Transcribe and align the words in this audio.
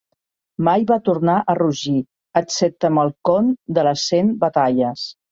Mai 0.67 0.85
va 0.91 0.95
tornar 1.09 1.33
a 1.51 1.55
rugir, 1.59 1.93
excepte 2.41 2.89
amb 2.89 3.01
el 3.03 3.11
Conn 3.29 3.51
de 3.79 3.83
les 3.89 4.07
Cent 4.13 4.33
Batalles. 4.45 5.05